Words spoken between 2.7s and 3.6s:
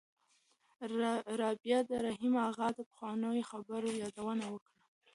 د پخوانیو